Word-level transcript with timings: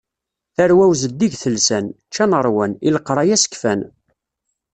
Tarwa-w 0.55 0.93
zeddigit 1.01 1.43
lsan, 1.55 1.85
ččan 2.07 2.31
rwan, 2.45 2.71
i 2.87 2.89
leqraya 2.95 3.37
sekfan. 3.43 3.81